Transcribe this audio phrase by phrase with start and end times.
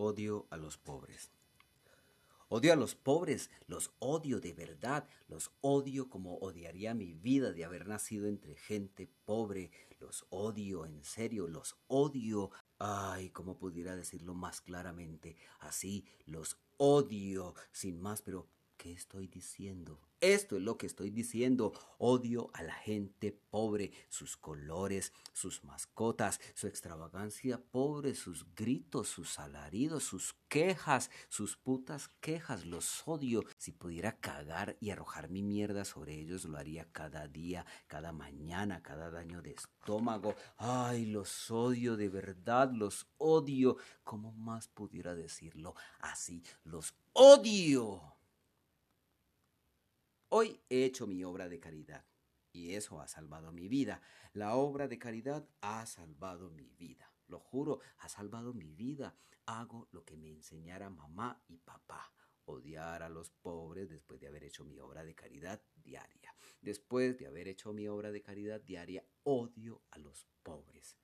[0.00, 1.32] Odio a los pobres.
[2.48, 7.64] Odio a los pobres, los odio de verdad, los odio como odiaría mi vida de
[7.64, 12.52] haber nacido entre gente pobre, los odio en serio, los odio.
[12.78, 18.46] Ay, cómo pudiera decirlo más claramente, así, los odio, sin más, pero
[18.76, 20.07] ¿qué estoy diciendo?
[20.20, 21.72] Esto es lo que estoy diciendo.
[21.98, 29.38] Odio a la gente pobre, sus colores, sus mascotas, su extravagancia pobre, sus gritos, sus
[29.38, 32.66] alaridos, sus quejas, sus putas quejas.
[32.66, 33.44] Los odio.
[33.58, 38.82] Si pudiera cagar y arrojar mi mierda sobre ellos, lo haría cada día, cada mañana,
[38.82, 40.34] cada daño de estómago.
[40.56, 43.76] Ay, los odio de verdad, los odio.
[44.02, 46.42] ¿Cómo más pudiera decirlo así?
[46.64, 48.17] Los odio.
[50.30, 52.04] Hoy he hecho mi obra de caridad
[52.52, 54.02] y eso ha salvado mi vida.
[54.34, 57.10] La obra de caridad ha salvado mi vida.
[57.28, 59.16] Lo juro, ha salvado mi vida.
[59.46, 62.12] Hago lo que me enseñara mamá y papá.
[62.44, 66.34] Odiar a los pobres después de haber hecho mi obra de caridad diaria.
[66.60, 70.98] Después de haber hecho mi obra de caridad diaria, odio a los pobres.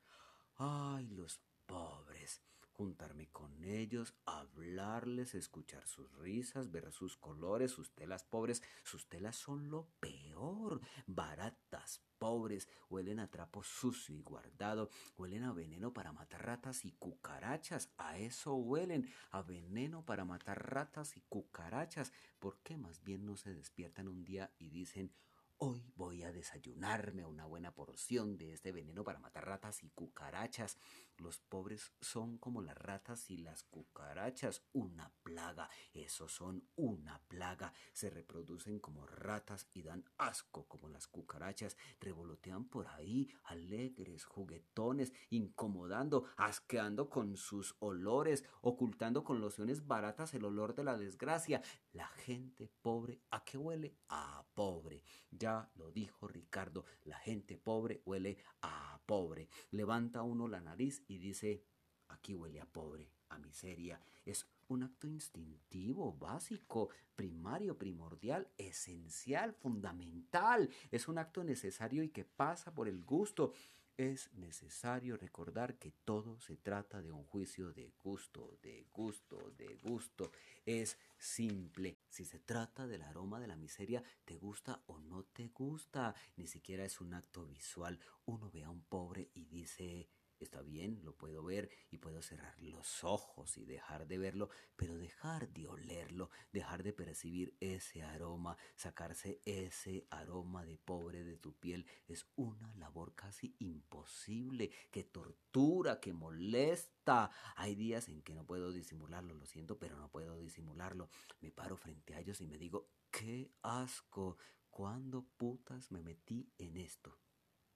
[0.56, 2.42] Ay, los pobres
[2.76, 8.62] juntarme con ellos, hablarles, escuchar sus risas, ver sus colores, sus telas pobres.
[8.82, 15.52] Sus telas son lo peor, baratas, pobres, huelen a trapo sucio y guardado, huelen a
[15.52, 21.20] veneno para matar ratas y cucarachas, a eso huelen, a veneno para matar ratas y
[21.28, 22.12] cucarachas.
[22.40, 25.12] ¿Por qué más bien no se despiertan un día y dicen,
[25.58, 30.78] Hoy voy a desayunarme una buena porción de este veneno para matar ratas y cucarachas.
[31.18, 35.70] Los pobres son como las ratas y las cucarachas, una plaga.
[35.92, 37.72] Esos son una plaga.
[37.92, 41.76] Se reproducen como ratas y dan asco como las cucarachas.
[42.00, 50.44] Revolotean por ahí, alegres, juguetones, incomodando, asqueando con sus olores, ocultando con lociones baratas el
[50.44, 51.62] olor de la desgracia.
[51.92, 53.96] La gente pobre, ¿a qué huele?
[54.08, 55.04] A pobre.
[55.30, 59.48] Ya lo dijo Ricardo, la gente pobre huele a pobre.
[59.70, 61.62] Levanta uno la nariz y dice,
[62.08, 64.00] aquí huele a pobre, a miseria.
[64.24, 70.70] Es un acto instintivo, básico, primario, primordial, esencial, fundamental.
[70.90, 73.52] Es un acto necesario y que pasa por el gusto
[73.96, 79.76] es necesario recordar que todo se trata de un juicio de gusto, de gusto, de
[79.76, 80.32] gusto.
[80.66, 81.98] Es simple.
[82.08, 86.14] Si se trata del aroma de la miseria, ¿te gusta o no te gusta?
[86.36, 88.00] Ni siquiera es un acto visual.
[88.24, 90.08] Uno ve a un pobre y dice,
[90.40, 94.96] Está bien, lo puedo ver y puedo cerrar los ojos y dejar de verlo, pero
[94.96, 101.54] dejar de olerlo, dejar de percibir ese aroma, sacarse ese aroma de pobre de tu
[101.54, 107.30] piel es una labor casi imposible, que tortura, que molesta.
[107.56, 111.08] Hay días en que no puedo disimularlo, lo siento, pero no puedo disimularlo.
[111.40, 114.36] Me paro frente a ellos y me digo, qué asco,
[114.70, 117.18] ¿cuándo putas me metí en esto?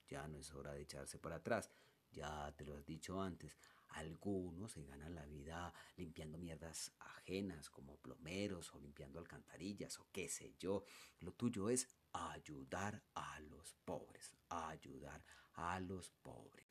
[0.08, 1.70] Ya no es hora de echarse para atrás.
[2.10, 3.56] Ya te lo has dicho antes,
[3.90, 10.28] algunos se ganan la vida limpiando mierdas ajenas como plomeros o limpiando alcantarillas o qué
[10.28, 10.84] sé yo.
[11.20, 15.24] Lo tuyo es ayudar a los pobres, ayudar
[15.54, 16.66] a los pobres.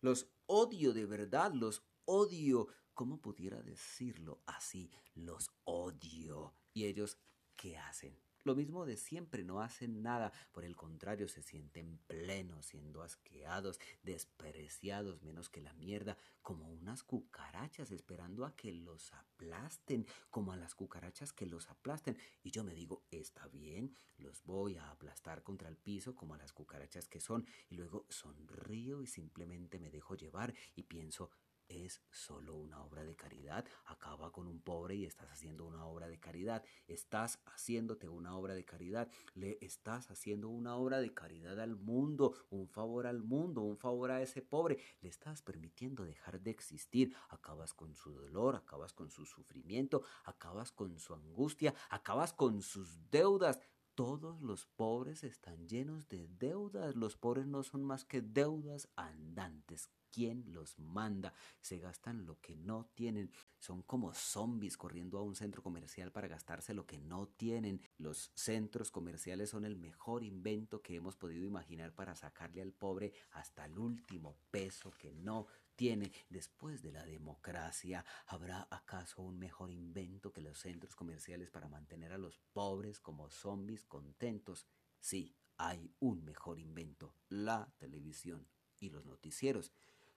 [0.00, 2.68] Los odio de verdad, los odio.
[2.94, 4.90] ¿Cómo pudiera decirlo así?
[5.14, 6.54] Los odio.
[6.74, 7.18] ¿Y ellos
[7.56, 8.18] qué hacen?
[8.44, 13.78] Lo mismo de siempre, no hacen nada, por el contrario, se sienten plenos, siendo asqueados,
[14.02, 20.56] despreciados, menos que la mierda, como unas cucarachas esperando a que los aplasten, como a
[20.56, 22.18] las cucarachas que los aplasten.
[22.42, 26.38] Y yo me digo, está bien, los voy a aplastar contra el piso como a
[26.38, 31.30] las cucarachas que son, y luego sonrío y simplemente me dejo llevar y pienso,
[31.72, 33.64] es solo una obra de caridad.
[33.86, 36.64] Acaba con un pobre y estás haciendo una obra de caridad.
[36.86, 39.10] Estás haciéndote una obra de caridad.
[39.34, 44.10] Le estás haciendo una obra de caridad al mundo, un favor al mundo, un favor
[44.10, 44.78] a ese pobre.
[45.00, 47.14] Le estás permitiendo dejar de existir.
[47.28, 53.10] Acabas con su dolor, acabas con su sufrimiento, acabas con su angustia, acabas con sus
[53.10, 53.58] deudas.
[53.94, 56.96] Todos los pobres están llenos de deudas.
[56.96, 62.54] Los pobres no son más que deudas andantes quién los manda, se gastan lo que
[62.54, 67.28] no tienen, son como zombies corriendo a un centro comercial para gastarse lo que no
[67.28, 67.80] tienen.
[67.98, 73.12] Los centros comerciales son el mejor invento que hemos podido imaginar para sacarle al pobre
[73.30, 76.12] hasta el último peso que no tiene.
[76.28, 82.12] Después de la democracia, ¿habrá acaso un mejor invento que los centros comerciales para mantener
[82.12, 84.66] a los pobres como zombies contentos?
[85.00, 88.48] Sí, hay un mejor invento, la televisión
[88.80, 89.72] y los noticieros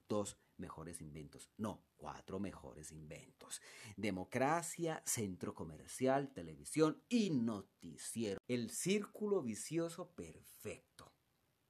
[0.07, 1.49] dos mejores inventos.
[1.57, 3.61] No, cuatro mejores inventos.
[3.97, 8.39] Democracia, centro comercial, televisión y noticiero.
[8.47, 11.13] El círculo vicioso perfecto.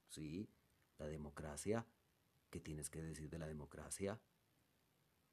[0.08, 0.48] ¿Sí?
[0.98, 1.86] La democracia.
[2.50, 4.20] ¿Qué tienes que decir de la democracia?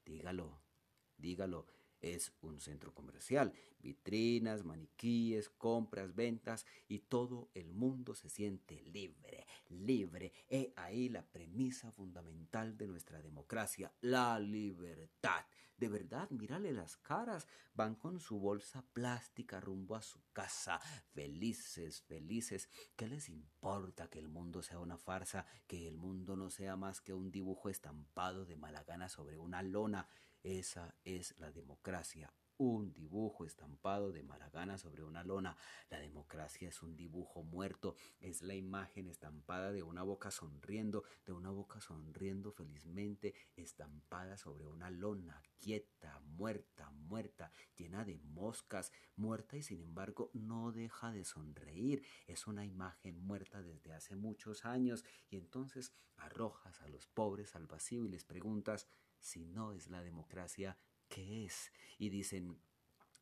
[0.03, 0.61] Dígalo,
[1.17, 1.67] dígalo
[2.03, 9.47] es un centro comercial, vitrinas, maniquíes, compras, ventas y todo el mundo se siente libre,
[9.69, 10.33] libre.
[10.49, 15.45] He ahí la premisa fundamental de nuestra democracia, la libertad.
[15.77, 20.79] De verdad, mírale las caras, van con su bolsa plástica rumbo a su casa,
[21.13, 22.69] felices, felices.
[22.95, 27.01] ¿Qué les importa que el mundo sea una farsa, que el mundo no sea más
[27.01, 30.07] que un dibujo estampado de mala gana sobre una lona?
[30.43, 35.55] Esa es la democracia, un dibujo estampado de Maragana sobre una lona.
[35.89, 41.31] La democracia es un dibujo muerto, es la imagen estampada de una boca sonriendo, de
[41.31, 49.55] una boca sonriendo felizmente, estampada sobre una lona, quieta, muerta, muerta, llena de moscas, muerta
[49.55, 52.05] y sin embargo no deja de sonreír.
[52.27, 57.65] Es una imagen muerta desde hace muchos años y entonces arrojas a los pobres al
[57.65, 58.87] vacío y les preguntas,
[59.23, 60.77] si no es la democracia,
[61.07, 61.71] ¿qué es?
[61.97, 62.59] Y dicen,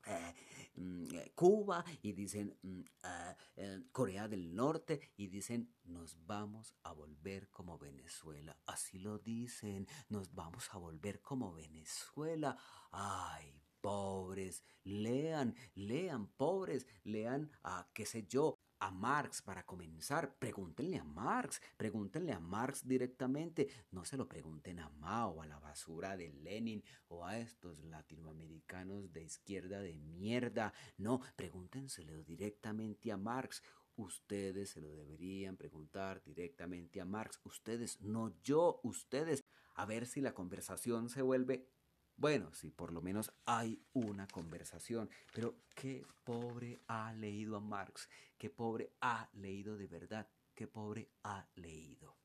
[0.08, 0.34] eh,
[0.76, 1.06] mm,
[1.36, 7.50] Cuba y dicen mm, ah, eh, Corea del Norte y dicen nos vamos a volver
[7.50, 8.58] como Venezuela.
[8.66, 12.58] Así lo dicen, nos vamos a volver como Venezuela.
[12.92, 20.36] Ay, pobres, lean, lean, pobres, lean a qué sé yo, a Marx para comenzar.
[20.40, 23.70] Pregúntenle a Marx, pregúntenle a Marx directamente.
[23.92, 29.14] No se lo pregunten a Mao, a la basura de Lenin o a estos latinoamericanos
[29.14, 30.74] de izquierda de mierda.
[30.98, 33.62] No, pregúntenselo directamente a Marx.
[33.96, 37.40] Ustedes se lo deberían preguntar directamente a Marx.
[37.44, 39.44] Ustedes, no yo, ustedes.
[39.76, 41.70] A ver si la conversación se vuelve
[42.18, 48.10] bueno, sí, por lo menos hay una conversación, pero qué pobre ha leído a Marx,
[48.38, 52.22] qué pobre ha leído de verdad, qué pobre ha leído.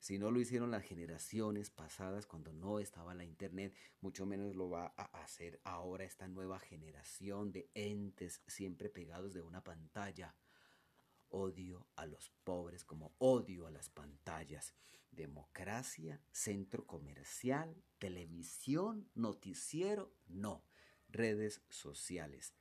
[0.00, 4.70] Si no lo hicieron las generaciones pasadas cuando no estaba la internet, mucho menos lo
[4.70, 10.34] va a hacer ahora esta nueva generación de entes siempre pegados de una pantalla.
[11.28, 14.74] Odio a los pobres como odio a las pantallas.
[15.10, 20.64] Democracia, centro comercial, televisión, noticiero, no.
[21.08, 22.54] Redes sociales.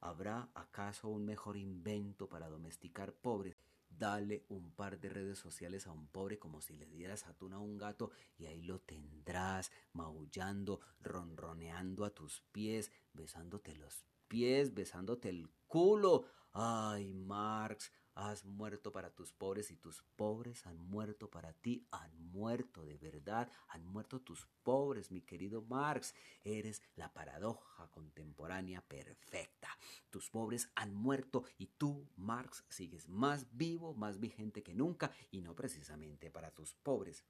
[0.00, 3.56] ¿Habrá acaso un mejor invento para domesticar pobres?
[3.88, 7.58] Dale un par de redes sociales a un pobre como si le dieras atún a
[7.58, 15.28] un gato y ahí lo tendrás maullando, ronroneando a tus pies, besándote los pies, besándote
[15.28, 16.26] el culo.
[16.52, 22.16] Ay, Marx, Has muerto para tus pobres y tus pobres han muerto para ti, han
[22.30, 26.14] muerto de verdad, han muerto tus pobres, mi querido Marx.
[26.44, 29.68] Eres la paradoja contemporánea perfecta.
[30.10, 35.40] Tus pobres han muerto y tú, Marx, sigues más vivo, más vigente que nunca y
[35.40, 37.24] no precisamente para tus pobres.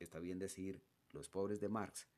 [0.00, 0.82] Está bien decir
[1.12, 2.08] los pobres de Marx,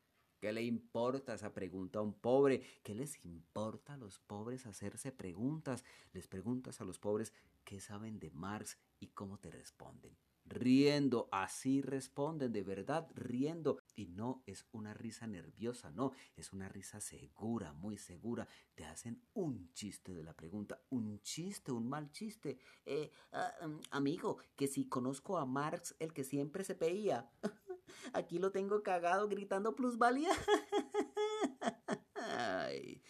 [0.40, 2.62] ¿Qué le importa esa pregunta a un pobre?
[2.82, 5.82] ¿Qué les importa a los pobres hacerse preguntas?
[6.12, 7.32] Les preguntas a los pobres
[7.66, 10.16] qué saben de Marx y cómo te responden.
[10.44, 13.80] Riendo, así responden, de verdad, riendo.
[13.96, 18.46] Y no es una risa nerviosa, no, es una risa segura, muy segura.
[18.76, 22.58] Te hacen un chiste de la pregunta, un chiste, un mal chiste.
[22.84, 27.28] Eh, ah, mm, amigo, que si conozco a Marx, el que siempre se peía.
[28.12, 30.30] Aquí lo tengo cagado gritando plusvalía.
[32.14, 33.02] Ay,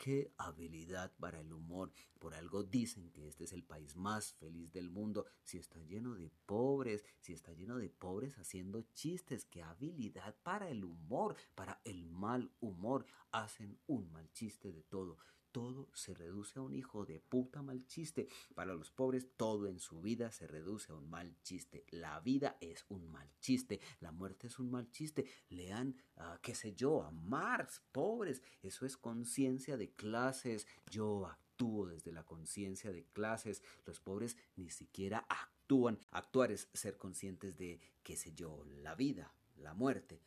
[0.00, 1.92] qué habilidad para el humor.
[2.18, 5.26] Por algo dicen que este es el país más feliz del mundo.
[5.44, 10.70] Si está lleno de pobres, si está lleno de pobres haciendo chistes, qué habilidad para
[10.70, 13.04] el humor, para el mal humor.
[13.30, 15.18] Hacen un mal chiste de todo
[15.52, 18.28] todo se reduce a un hijo de puta mal chiste.
[18.54, 21.84] Para los pobres, todo en su vida se reduce a un mal chiste.
[21.90, 23.80] La vida es un mal chiste.
[24.00, 25.26] La muerte es un mal chiste.
[25.48, 25.96] Lean,
[26.42, 28.42] qué sé yo, a Marx, pobres.
[28.62, 30.66] Eso es conciencia de clases.
[30.90, 33.62] Yo actúo desde la conciencia de clases.
[33.86, 35.98] Los pobres ni siquiera actúan.
[36.10, 40.20] Actuar es ser conscientes de, qué sé yo, la vida, la muerte.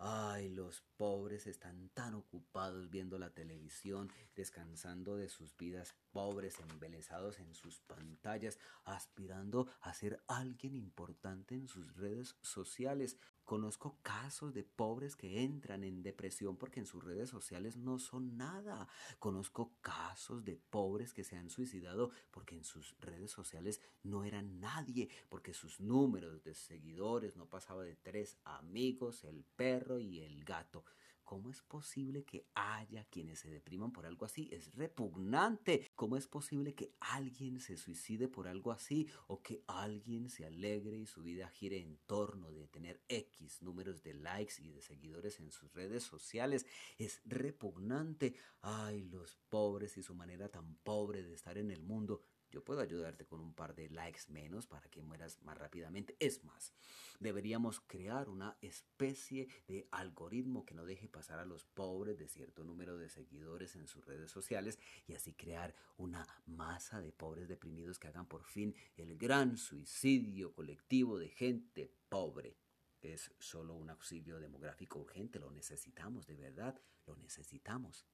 [0.00, 7.40] Ay, los pobres están tan ocupados viendo la televisión, descansando de sus vidas pobres, embelesados
[7.40, 13.18] en sus pantallas, aspirando a ser alguien importante en sus redes sociales.
[13.48, 18.36] Conozco casos de pobres que entran en depresión porque en sus redes sociales no son
[18.36, 18.86] nada.
[19.18, 24.60] Conozco casos de pobres que se han suicidado porque en sus redes sociales no eran
[24.60, 30.44] nadie, porque sus números de seguidores no pasaba de tres amigos, el perro y el
[30.44, 30.84] gato.
[31.28, 34.48] ¿Cómo es posible que haya quienes se depriman por algo así?
[34.50, 35.86] Es repugnante.
[35.94, 40.96] ¿Cómo es posible que alguien se suicide por algo así o que alguien se alegre
[40.96, 45.38] y su vida gire en torno de tener X números de likes y de seguidores
[45.38, 46.64] en sus redes sociales?
[46.96, 48.34] Es repugnante.
[48.62, 52.22] Ay, los pobres y su manera tan pobre de estar en el mundo.
[52.50, 56.16] Yo puedo ayudarte con un par de likes menos para que mueras más rápidamente.
[56.18, 56.72] Es más,
[57.20, 62.64] deberíamos crear una especie de algoritmo que no deje pasar a los pobres de cierto
[62.64, 67.98] número de seguidores en sus redes sociales y así crear una masa de pobres deprimidos
[67.98, 72.56] que hagan por fin el gran suicidio colectivo de gente pobre.
[73.00, 78.06] Es solo un auxilio demográfico urgente, lo necesitamos, de verdad, lo necesitamos.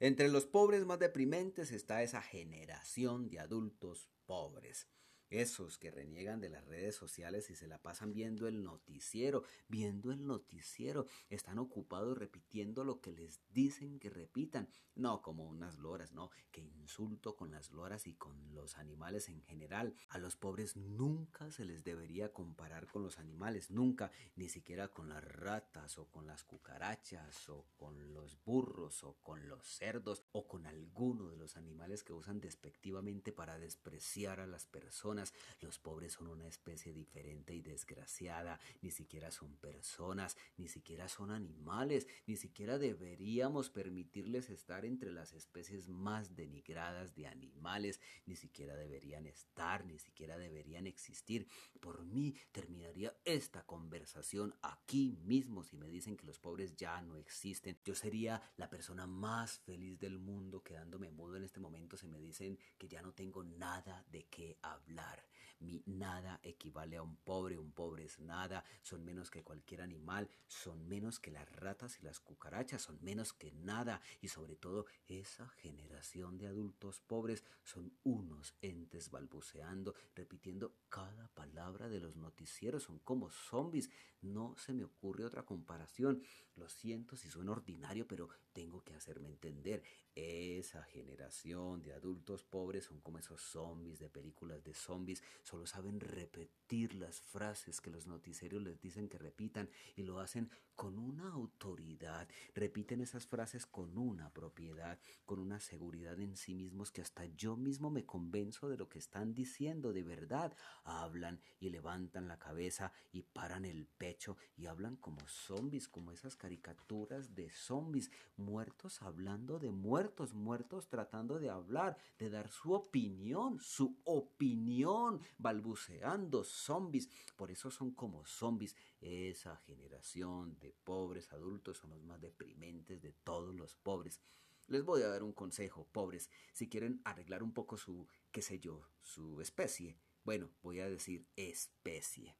[0.00, 4.88] Entre los pobres más deprimentes está esa generación de adultos pobres.
[5.34, 10.12] Esos que reniegan de las redes sociales y se la pasan viendo el noticiero, viendo
[10.12, 16.12] el noticiero, están ocupados repitiendo lo que les dicen que repitan, no como unas loras,
[16.12, 19.96] no, que insulto con las loras y con los animales en general.
[20.08, 25.08] A los pobres nunca se les debería comparar con los animales, nunca, ni siquiera con
[25.08, 30.46] las ratas o con las cucarachas o con los burros o con los cerdos o
[30.46, 35.23] con alguno de los animales que usan despectivamente para despreciar a las personas
[35.60, 41.30] los pobres son una especie diferente y desgraciada, ni siquiera son personas, ni siquiera son
[41.30, 48.74] animales, ni siquiera deberíamos permitirles estar entre las especies más denigradas de animales, ni siquiera
[48.76, 51.46] deberían estar, ni siquiera deberían existir.
[51.80, 57.16] Por mí terminaría esta conversación aquí mismo si me dicen que los pobres ya no
[57.16, 57.78] existen.
[57.84, 62.18] Yo sería la persona más feliz del mundo quedándome mudo en este momento si me
[62.18, 65.13] dicen que ya no tengo nada de qué hablar.
[65.60, 70.28] Mi nada equivale a un pobre, un pobre es nada, son menos que cualquier animal,
[70.46, 74.02] son menos que las ratas y las cucarachas, son menos que nada.
[74.20, 81.88] Y sobre todo esa generación de adultos pobres son unos entes balbuceando, repitiendo cada palabra
[81.88, 83.90] de los noticieros, son como zombies,
[84.20, 86.22] no se me ocurre otra comparación.
[86.56, 89.82] Lo siento si suena ordinario, pero tengo que hacerme entender.
[90.14, 95.98] Esa generación de adultos pobres son como esos zombies de películas de zombies, solo saben
[95.98, 101.32] repetir las frases que los noticieros les dicen que repitan y lo hacen con una
[101.32, 107.26] autoridad, repiten esas frases con una propiedad, con una seguridad en sí mismos que hasta
[107.26, 110.56] yo mismo me convenzo de lo que están diciendo de verdad.
[110.84, 116.36] Hablan y levantan la cabeza y paran el pecho y hablan como zombies, como esas
[116.44, 123.58] caricaturas de zombies, muertos hablando de muertos, muertos tratando de hablar, de dar su opinión,
[123.60, 127.08] su opinión, balbuceando zombies.
[127.34, 133.14] Por eso son como zombies esa generación de pobres adultos son los más deprimentes de
[133.14, 134.20] todos los pobres.
[134.66, 138.58] Les voy a dar un consejo, pobres, si quieren arreglar un poco su, qué sé
[138.58, 139.96] yo, su especie.
[140.24, 142.36] Bueno, voy a decir especie.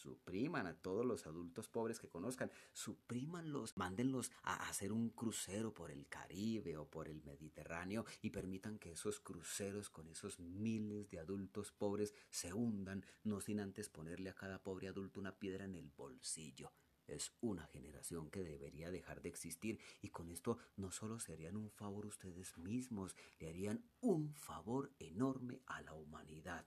[0.00, 5.90] Supriman a todos los adultos pobres que conozcan, suprímanlos, mándenlos a hacer un crucero por
[5.90, 11.18] el Caribe o por el Mediterráneo y permitan que esos cruceros con esos miles de
[11.18, 15.74] adultos pobres se hundan, no sin antes ponerle a cada pobre adulto una piedra en
[15.74, 16.72] el bolsillo.
[17.06, 21.56] Es una generación que debería dejar de existir y con esto no solo se harían
[21.56, 26.64] un favor ustedes mismos, le harían un favor enorme a la humanidad.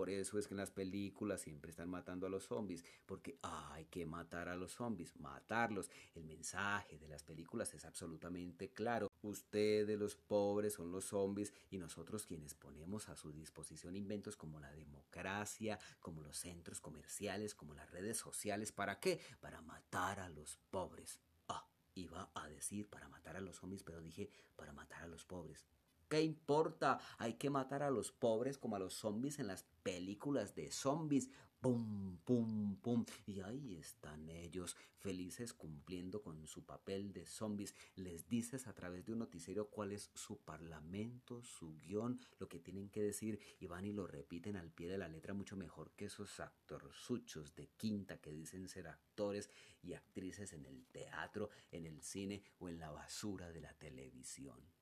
[0.00, 3.84] Por eso es que en las películas siempre están matando a los zombies, porque hay
[3.84, 5.90] que matar a los zombies, matarlos.
[6.14, 9.10] El mensaje de las películas es absolutamente claro.
[9.20, 14.58] Ustedes los pobres son los zombies y nosotros quienes ponemos a su disposición inventos como
[14.58, 18.72] la democracia, como los centros comerciales, como las redes sociales.
[18.72, 19.20] ¿Para qué?
[19.38, 21.20] Para matar a los pobres.
[21.46, 25.26] Ah, iba a decir para matar a los zombies, pero dije para matar a los
[25.26, 25.66] pobres.
[26.10, 26.98] ¿Qué importa?
[27.18, 31.30] Hay que matar a los pobres como a los zombies en las películas de zombies.
[31.60, 33.04] pum, pum, pum.
[33.26, 37.76] Y ahí están ellos, felices cumpliendo con su papel de zombies.
[37.94, 42.58] Les dices a través de un noticiero cuál es su parlamento, su guion, lo que
[42.58, 45.92] tienen que decir, y van y lo repiten al pie de la letra mucho mejor
[45.92, 49.48] que esos actorzuchos de quinta que dicen ser actores
[49.80, 54.79] y actrices en el teatro, en el cine o en la basura de la televisión.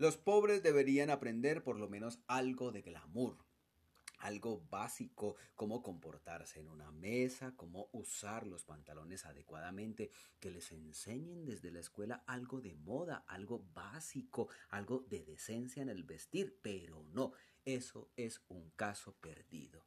[0.00, 3.36] Los pobres deberían aprender por lo menos algo de glamour,
[4.20, 11.44] algo básico, cómo comportarse en una mesa, cómo usar los pantalones adecuadamente, que les enseñen
[11.44, 17.02] desde la escuela algo de moda, algo básico, algo de decencia en el vestir, pero
[17.12, 17.34] no,
[17.66, 19.84] eso es un caso perdido.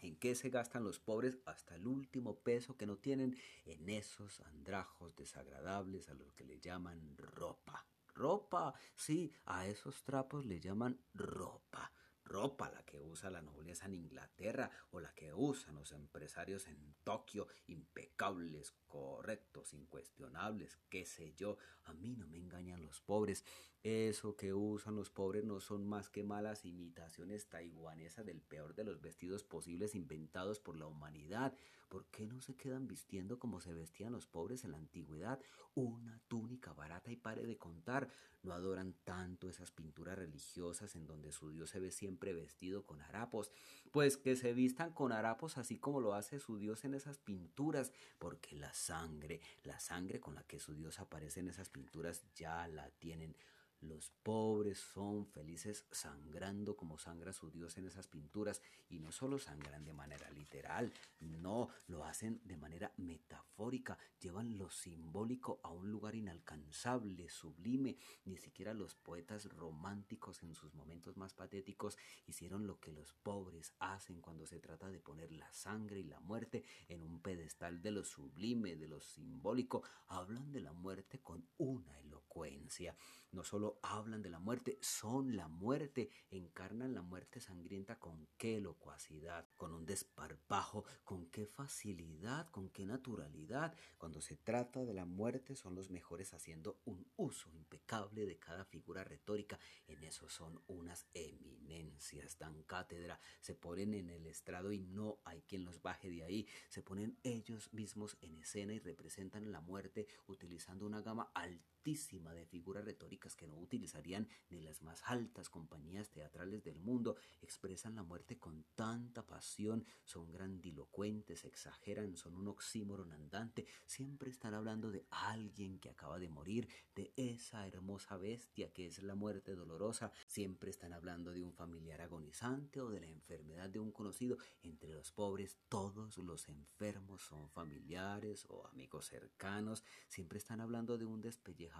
[0.00, 3.36] ¿En qué se gastan los pobres hasta el último peso que no tienen?
[3.66, 7.86] En esos andrajos desagradables a los que le llaman ropa.
[8.14, 11.92] Ropa, sí, a esos trapos le llaman ropa
[12.24, 16.94] ropa, la que usa la nobleza en Inglaterra o la que usan los empresarios en
[17.04, 21.58] Tokio, impecables, correctos, incuestionables, qué sé yo.
[21.84, 23.44] A mí no me engañan los pobres.
[23.82, 28.84] Eso que usan los pobres no son más que malas imitaciones taiwanesas del peor de
[28.84, 31.54] los vestidos posibles inventados por la humanidad.
[31.94, 35.38] ¿Por qué no se quedan vistiendo como se vestían los pobres en la antigüedad?
[35.76, 38.08] Una túnica barata y pare de contar.
[38.42, 43.00] No adoran tanto esas pinturas religiosas en donde su Dios se ve siempre vestido con
[43.00, 43.52] harapos.
[43.92, 47.92] Pues que se vistan con harapos así como lo hace su Dios en esas pinturas,
[48.18, 52.66] porque la sangre, la sangre con la que su Dios aparece en esas pinturas ya
[52.66, 53.36] la tienen
[53.84, 59.38] los pobres son felices sangrando como sangra su Dios en esas pinturas y no solo
[59.38, 65.90] sangran de manera literal, no, lo hacen de manera metafórica, llevan lo simbólico a un
[65.90, 67.96] lugar inalcanzable, sublime.
[68.24, 73.74] Ni siquiera los poetas románticos en sus momentos más patéticos hicieron lo que los pobres
[73.78, 77.90] hacen cuando se trata de poner la sangre y la muerte en un pedestal de
[77.90, 79.82] lo sublime, de lo simbólico.
[80.08, 82.96] Hablan de la muerte con una elocuencia.
[83.32, 88.60] No solo hablan de la muerte, son la muerte, encarnan la muerte sangrienta con qué
[88.60, 93.74] locuacidad, con un desparpajo, con qué facilidad, con qué naturalidad.
[93.98, 98.64] Cuando se trata de la muerte son los mejores haciendo un uso impecable de cada
[98.64, 99.58] figura retórica.
[99.86, 105.42] En eso son unas eminencias, dan cátedra, se ponen en el estrado y no hay
[105.42, 106.48] quien los baje de ahí.
[106.68, 112.46] Se ponen ellos mismos en escena y representan la muerte utilizando una gama alta de
[112.46, 118.02] figuras retóricas que no utilizarían ni las más altas compañías teatrales del mundo, expresan la
[118.02, 125.04] muerte con tanta pasión, son grandilocuentes, exageran, son un oxímoron andante, siempre están hablando de
[125.10, 130.70] alguien que acaba de morir, de esa hermosa bestia que es la muerte dolorosa, siempre
[130.70, 134.38] están hablando de un familiar agonizante o de la enfermedad de un conocido.
[134.62, 141.04] Entre los pobres, todos los enfermos son familiares o amigos cercanos, siempre están hablando de
[141.04, 141.73] un despellejo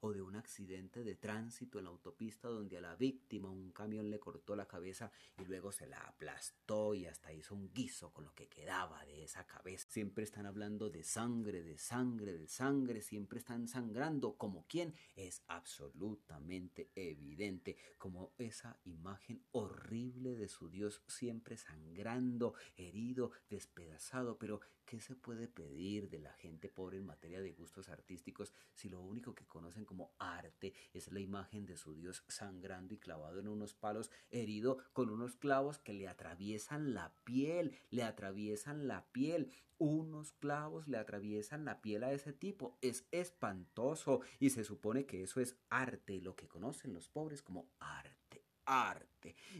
[0.00, 4.10] o de un accidente de tránsito en la autopista donde a la víctima un camión
[4.10, 8.24] le cortó la cabeza y luego se la aplastó y hasta hizo un guiso con
[8.24, 9.88] lo que quedaba de esa cabeza.
[9.88, 14.36] Siempre están hablando de sangre, de sangre, de sangre, siempre están sangrando.
[14.36, 23.30] Como quien es absolutamente evidente, como esa imagen horrible de su Dios siempre sangrando, herido,
[23.48, 28.52] despedazado, pero ¿qué se puede pedir de la gente pobre en materia de gustos artísticos
[28.74, 32.98] si lo único que conocen como arte es la imagen de su Dios sangrando y
[32.98, 38.88] clavado en unos palos, herido con unos clavos que le atraviesan la piel, le atraviesan
[38.88, 39.52] la piel.
[39.78, 42.76] Unos clavos le atraviesan la piel a ese tipo.
[42.80, 47.70] Es espantoso y se supone que eso es arte, lo que conocen los pobres como
[47.78, 48.44] arte,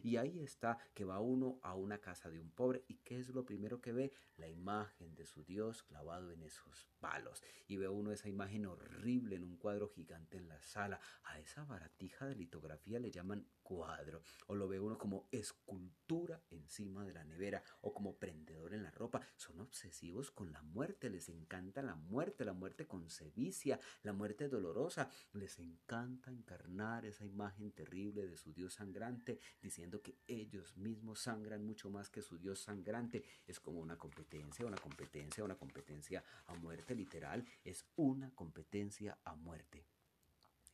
[0.02, 3.28] Y ahí está que va uno a una casa de un pobre y ¿qué es
[3.30, 4.12] lo primero que ve?
[4.36, 7.42] La imagen de su Dios clavado en esos palos.
[7.66, 11.00] Y ve uno esa imagen horrible en un cuadro gigante en la sala.
[11.24, 14.22] A esa baratija de litografía le llaman cuadro.
[14.46, 18.90] O lo ve uno como escultura encima de la nevera o como prendedor en la
[18.90, 19.20] ropa.
[19.36, 21.10] Son obsesivos con la muerte.
[21.10, 25.08] Les encanta la muerte, la muerte con sevicia, la muerte dolorosa.
[25.32, 31.64] Les encanta encarnar esa imagen terrible de su Dios sangrante diciendo que ellos mismos sangran
[31.64, 33.22] mucho más que su Dios sangrante.
[33.46, 37.44] Es como una competencia, una competencia, una competencia a muerte literal.
[37.64, 39.84] Es una competencia a muerte.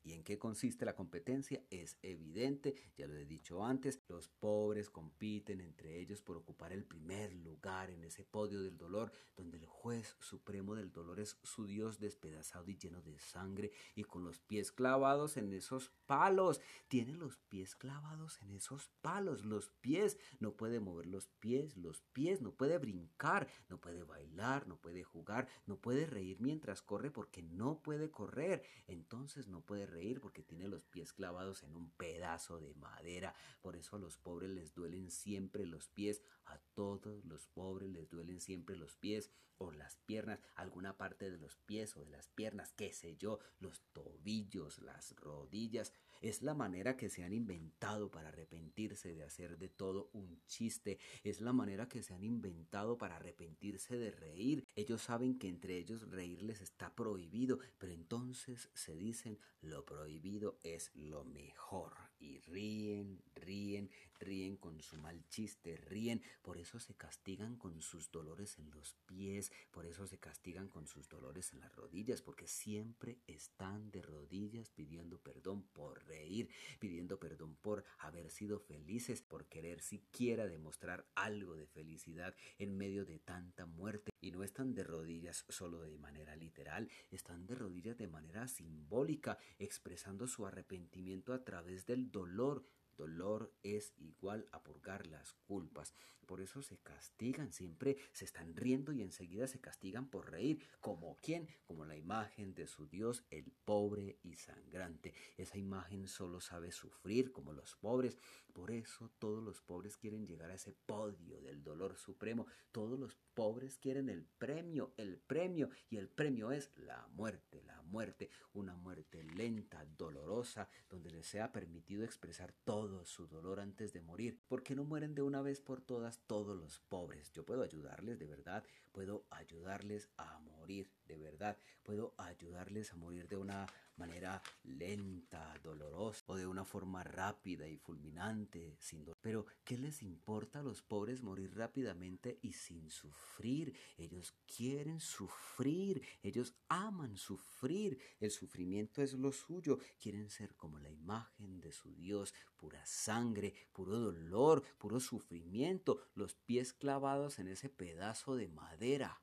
[0.07, 1.61] ¿Y en qué consiste la competencia?
[1.69, 6.85] Es evidente, ya lo he dicho antes, los pobres compiten entre ellos por ocupar el
[6.85, 11.67] primer lugar en ese podio del dolor, donde el juez supremo del dolor es su
[11.67, 16.61] Dios despedazado y lleno de sangre y con los pies clavados en esos palos.
[16.87, 22.03] Tiene los pies clavados en esos palos, los pies, no puede mover los pies, los
[22.13, 27.11] pies, no puede brincar, no puede bailar, no puede jugar, no puede reír mientras corre
[27.11, 28.63] porque no puede correr.
[28.87, 33.35] Entonces no puede reír porque tiene los pies clavados en un pedazo de madera.
[33.63, 36.23] Por eso a los pobres les duelen siempre los pies.
[36.45, 41.39] A todos los pobres les duelen siempre los pies o las piernas, alguna parte de
[41.39, 45.93] los pies o de las piernas, qué sé yo, los tobillos, las rodillas.
[46.21, 50.99] Es la manera que se han inventado para arrepentirse de hacer de todo un chiste.
[51.23, 54.67] Es la manera que se han inventado para arrepentirse de reír.
[54.75, 60.91] Ellos saben que entre ellos reírles está prohibido, pero entonces se dicen lo prohibido es
[60.95, 61.93] lo mejor.
[62.19, 66.23] Y ríen, ríen, ríen con su mal chiste, ríen.
[66.43, 70.87] Por eso se castigan con sus dolores en los pies, por eso se castigan con
[70.87, 76.49] sus dolores en las rodillas, porque siempre están de rodillas pidiendo perdón por reír,
[76.79, 83.05] pidiendo perdón por haber sido felices, por querer siquiera demostrar algo de felicidad en medio
[83.05, 84.11] de tanta muerte.
[84.21, 89.39] Y no están de rodillas solo de manera literal, están de rodillas de manera simbólica,
[89.59, 95.95] expresando su arrepentimiento a través del dolor, Dolor es igual a purgar las culpas.
[96.27, 100.67] Por eso se castigan, siempre se están riendo y enseguida se castigan por reír.
[100.81, 101.49] ¿Como quién?
[101.65, 105.15] Como la imagen de su Dios, el pobre y sangrante.
[105.37, 108.19] Esa imagen solo sabe sufrir como los pobres.
[108.53, 112.47] Por eso todos los pobres quieren llegar a ese podio del dolor supremo.
[112.73, 115.69] Todos los pobres quieren el premio, el premio.
[115.91, 118.31] Y el premio es la muerte, la muerte.
[118.55, 124.41] Una muerte lenta, dolorosa, donde les sea permitido expresar todo su dolor antes de morir.
[124.49, 127.33] ¿Por qué no mueren de una vez por todas todos los pobres?
[127.33, 133.29] Yo puedo ayudarles de verdad, puedo ayudarles a morir de verdad, puedo ayudarles a morir
[133.29, 139.17] de una manera lenta, dolorosa o de una forma rápida y fulminante, sin dolor.
[139.21, 143.77] Pero, ¿qué les importa a los pobres morir rápidamente y sin sufrir?
[143.97, 150.91] Ellos quieren sufrir, ellos aman sufrir, el sufrimiento es lo suyo, quieren ser como la
[150.91, 157.69] imagen de su Dios, pura sangre, puro dolor, puro sufrimiento, los pies clavados en ese
[157.69, 159.21] pedazo de madera.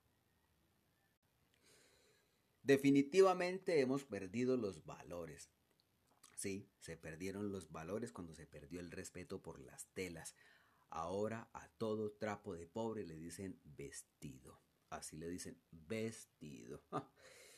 [2.63, 5.49] Definitivamente hemos perdido los valores.
[6.35, 10.33] Sí, se perdieron los valores cuando se perdió el respeto por las telas.
[10.89, 14.61] Ahora a todo trapo de pobre le dicen vestido.
[14.89, 16.83] Así le dicen vestido.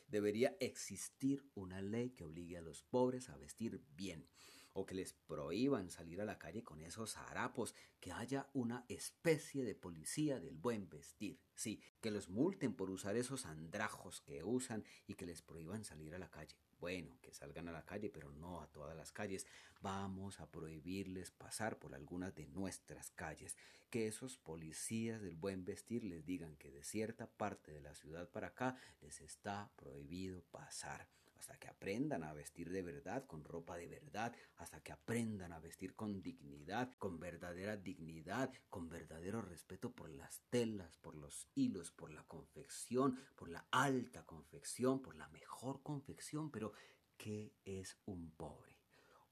[0.07, 4.27] Debería existir una ley que obligue a los pobres a vestir bien
[4.75, 9.63] o que les prohíban salir a la calle con esos harapos, que haya una especie
[9.63, 11.39] de policía del buen vestir.
[11.55, 16.13] Sí, que los multen por usar esos andrajos que usan y que les prohíban salir
[16.13, 16.57] a la calle.
[16.77, 19.47] Bueno, que salgan a la calle, pero no a todas las calles.
[19.79, 23.55] Vamos a prohibirles pasar por algunas de nuestras calles.
[23.89, 28.29] Que esos policías del buen vestir les digan que de cierta parte de la ciudad
[28.29, 31.07] para acá les está prohibido pasar
[31.37, 35.59] hasta que aprendan a vestir de verdad, con ropa de verdad, hasta que aprendan a
[35.59, 41.91] vestir con dignidad, con verdadera dignidad, con verdadero respeto por las telas, por los hilos,
[41.91, 46.51] por la confección, por la alta confección, por la mejor confección.
[46.51, 46.73] Pero,
[47.17, 48.74] ¿qué es un pobre?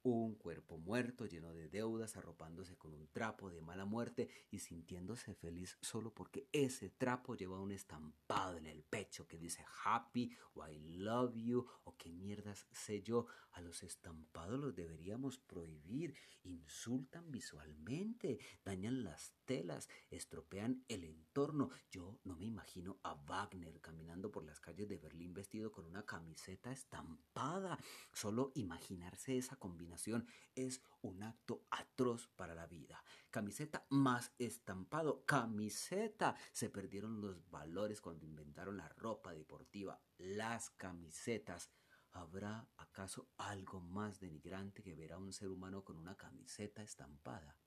[0.04, 5.34] Un cuerpo muerto lleno de deudas, arropándose con un trapo de mala muerte y sintiéndose
[5.34, 10.68] feliz solo porque ese trapo lleva un estampado en el pecho que dice happy o
[10.68, 13.28] I love you o qué mierdas sé yo.
[13.52, 16.16] A los estampados los deberíamos prohibir.
[16.44, 21.70] Insultan visualmente, dañan las telas, estropean el entorno.
[21.92, 26.04] Yo no me imagino a Wagner caminando por las calles de Berlín vestido con una
[26.04, 27.78] camiseta estampada.
[28.12, 29.93] Solo imaginarse esa combinación
[30.56, 33.04] es un acto atroz para la vida.
[33.30, 36.36] Camiseta más estampado, camiseta.
[36.52, 41.70] Se perdieron los valores cuando inventaron la ropa deportiva, las camisetas.
[42.12, 47.58] ¿Habrá acaso algo más denigrante que ver a un ser humano con una camiseta estampada?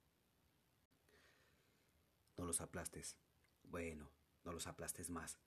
[2.37, 3.17] No los aplastes.
[3.63, 4.11] Bueno,
[4.43, 5.39] no los aplastes más.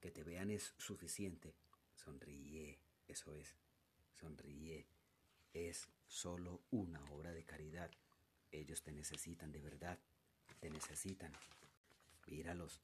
[0.00, 1.56] Que te vean es suficiente.
[1.94, 3.56] Sonríe, eso es.
[4.12, 4.86] Sonríe.
[5.52, 7.90] Es solo una obra de caridad.
[8.50, 9.98] Ellos te necesitan de verdad.
[10.60, 11.32] Te necesitan.
[12.26, 12.80] Míralos.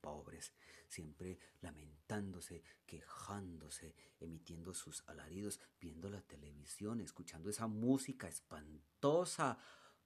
[0.00, 0.52] pobres,
[0.88, 9.58] siempre lamentándose, quejándose, emitiendo sus alaridos, viendo la televisión, escuchando esa música espantosa.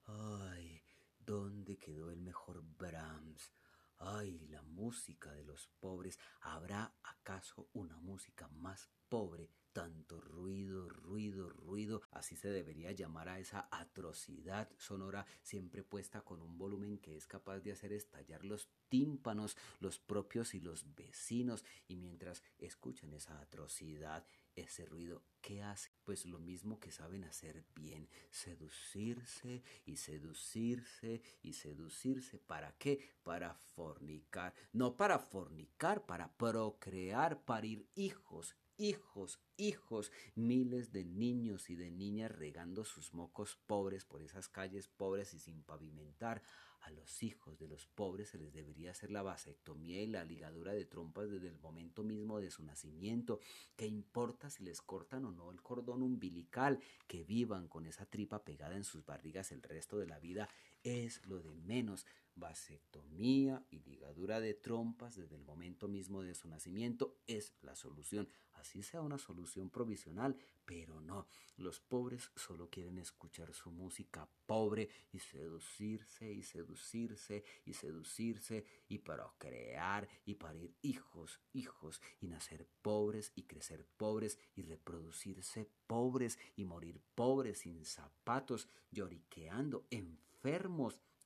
[0.07, 0.83] Ay,
[1.19, 3.53] ¿dónde quedó el mejor Brahms?
[3.99, 6.19] Ay, la música de los pobres.
[6.41, 9.51] ¿Habrá acaso una música más pobre?
[9.75, 12.03] Tanto ruido, ruido, ruido.
[12.13, 17.27] Así se debería llamar a esa atrocidad sonora siempre puesta con un volumen que es
[17.27, 21.65] capaz de hacer estallar los tímpanos, los propios y los vecinos.
[21.89, 25.91] Y mientras escuchan esa atrocidad, ese ruido, ¿qué hace?
[26.05, 32.39] Pues lo mismo que saben hacer bien, seducirse y seducirse y seducirse.
[32.39, 33.01] ¿Para qué?
[33.25, 34.55] Para fornicar.
[34.73, 42.33] No para fornicar, para procrear, parir hijos hijos, hijos, miles de niños y de niñas
[42.33, 46.43] regando sus mocos pobres por esas calles pobres y sin pavimentar,
[46.85, 50.73] a los hijos de los pobres se les debería hacer la vasectomía y la ligadura
[50.73, 53.41] de trompas desde el momento mismo de su nacimiento.
[53.75, 56.79] ¿Qué importa si les cortan o no el cordón umbilical?
[57.07, 60.49] Que vivan con esa tripa pegada en sus barrigas el resto de la vida
[60.85, 62.07] es lo de menos.
[62.37, 68.29] Vasectomía y ligadura de trompas desde el momento mismo de su nacimiento es la solución.
[68.55, 71.29] Así sea una solución provisional, pero no.
[71.57, 78.99] Los pobres solo quieren escuchar su música pobre y seducirse y seducirse y seducirse y
[78.99, 86.65] procrear y parir hijos, hijos y nacer pobres y crecer pobres y reproducirse pobres y
[86.65, 90.34] morir pobres sin zapatos, lloriqueando enfermos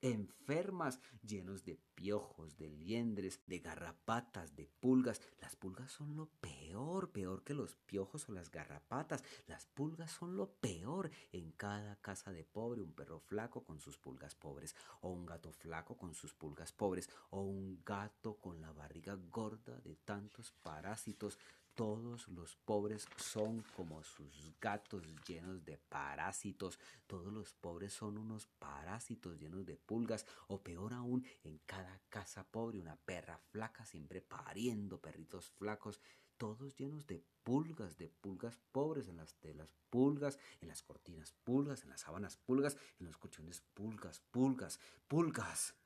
[0.01, 5.21] enfermas, llenos de piojos, de liendres, de garrapatas, de pulgas.
[5.41, 9.25] Las pulgas son lo peor, peor que los piojos o las garrapatas.
[9.47, 11.11] Las pulgas son lo peor.
[11.33, 15.53] En cada casa de pobre, un perro flaco con sus pulgas pobres, o un gato
[15.53, 21.39] flaco con sus pulgas pobres, o un gato con la barriga gorda de tantos parásitos
[21.79, 26.77] todos los pobres son como sus gatos llenos de parásitos.
[27.07, 30.27] Todos los pobres son unos parásitos llenos de pulgas.
[30.49, 36.01] O peor aún, en cada casa pobre una perra flaca siempre pariendo perritos flacos.
[36.37, 41.85] Todos llenos de pulgas, de pulgas pobres en las telas, pulgas en las cortinas, pulgas
[41.85, 45.77] en las sábanas, pulgas en los colchones, pulgas, pulgas, pulgas.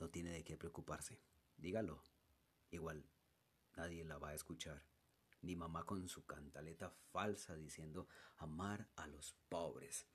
[0.00, 1.20] No tiene de qué preocuparse.
[1.56, 2.02] Dígalo.
[2.72, 3.04] Igual
[3.76, 4.82] nadie la va a escuchar.
[5.42, 10.06] Ni mamá con su cantaleta falsa diciendo amar a los pobres.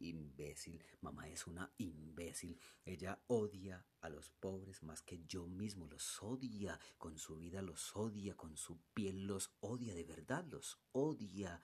[0.00, 2.60] Imbécil, mamá es una imbécil.
[2.84, 5.88] Ella odia a los pobres más que yo mismo.
[5.88, 10.78] Los odia, con su vida los odia, con su piel los odia, de verdad los
[10.92, 11.62] odia.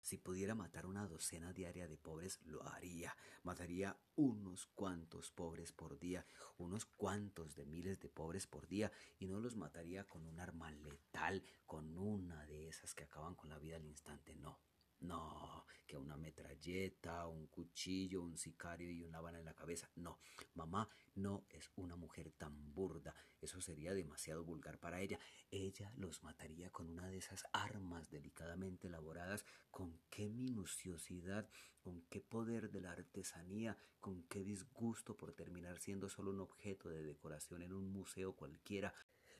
[0.00, 3.16] Si pudiera matar una docena diaria de pobres, lo haría.
[3.42, 6.24] Mataría unos cuantos pobres por día,
[6.56, 10.70] unos cuantos de miles de pobres por día, y no los mataría con un arma
[10.70, 14.58] letal, con una de esas que acaban con la vida al instante, no.
[15.00, 19.88] No, que una metralleta, un cuchillo, un sicario y una bala en la cabeza.
[19.94, 20.18] No,
[20.54, 23.14] mamá no es una mujer tan burda.
[23.40, 25.18] Eso sería demasiado vulgar para ella.
[25.50, 29.44] Ella los mataría con una de esas armas delicadamente elaboradas.
[29.70, 31.48] Con qué minuciosidad,
[31.80, 36.88] con qué poder de la artesanía, con qué disgusto por terminar siendo solo un objeto
[36.88, 38.92] de decoración en un museo cualquiera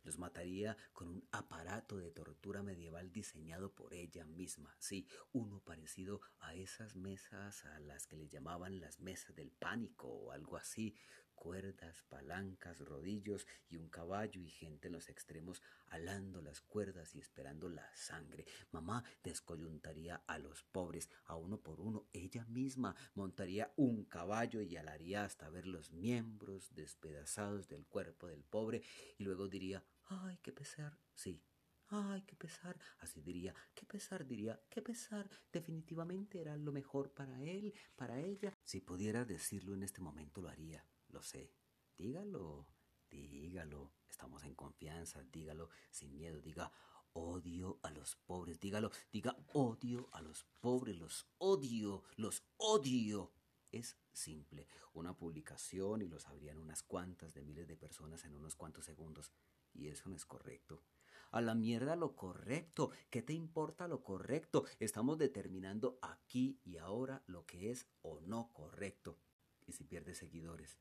[0.03, 4.75] los mataría con un aparato de tortura medieval diseñado por ella misma.
[4.79, 10.09] Sí, uno parecido a esas mesas a las que le llamaban las mesas del pánico
[10.09, 10.95] o algo así,
[11.39, 17.21] cuerdas, palancas, rodillos y un caballo y gente en los extremos alando las cuerdas y
[17.21, 18.45] esperando la sangre.
[18.73, 22.07] Mamá descoyuntaría a los pobres a uno por uno.
[22.13, 28.43] Ella misma montaría un caballo y alaría hasta ver los miembros despedazados del cuerpo del
[28.43, 28.83] pobre
[29.17, 31.43] y luego diría, ay, qué pesar, sí.
[31.91, 37.43] Ay, qué pesar, así diría, qué pesar, diría, qué pesar, definitivamente era lo mejor para
[37.43, 38.53] él, para ella.
[38.63, 40.85] Si pudiera decirlo en este momento lo haría.
[41.09, 41.53] Lo sé.
[41.97, 42.69] Dígalo,
[43.11, 43.93] dígalo.
[44.09, 46.41] Estamos en confianza, dígalo sin miedo.
[46.41, 46.73] Diga
[47.13, 48.61] odio a los pobres.
[48.61, 50.97] Dígalo, diga odio a los pobres.
[50.97, 53.33] Los odio, los odio.
[53.71, 54.67] Es simple.
[54.95, 59.33] Una publicación y lo sabrían unas cuantas de miles de personas en unos cuantos segundos.
[59.73, 60.83] Y eso no es correcto.
[61.31, 62.91] A la mierda lo correcto.
[63.11, 64.65] ¿Qué te importa lo correcto?
[64.79, 69.19] Estamos determinando aquí y ahora lo que es o no correcto.
[69.67, 70.79] Y si pierdes seguidores,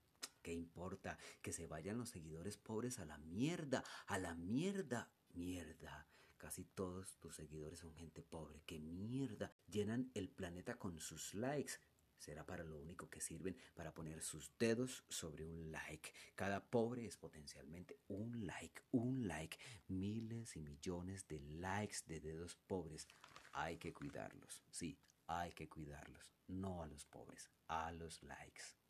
[0.47, 1.17] ¿Qué importa?
[1.41, 6.07] Que se vayan los seguidores pobres a la mierda, a la mierda, mierda.
[6.37, 8.63] Casi todos tus seguidores son gente pobre.
[8.65, 9.51] ¡Qué mierda!
[9.67, 11.73] Llenan el planeta con sus likes.
[12.17, 16.13] será para lo único que sirven, para poner sus dedos sobre un like.
[16.33, 19.57] Cada pobre es potencialmente un like, un like,
[19.89, 23.05] miles y millones de likes de dedos pobres.
[23.51, 28.86] Hay que cuidarlos, sí, hay que cuidarlos, no a los pobres, a los likes.